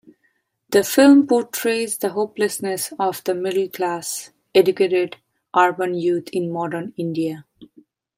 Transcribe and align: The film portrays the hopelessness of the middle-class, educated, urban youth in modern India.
The 0.71 0.83
film 0.83 1.27
portrays 1.27 1.99
the 1.99 2.09
hopelessness 2.09 2.91
of 2.97 3.23
the 3.23 3.35
middle-class, 3.35 4.31
educated, 4.55 5.17
urban 5.55 5.93
youth 5.93 6.27
in 6.33 6.51
modern 6.51 6.95
India. 6.97 7.45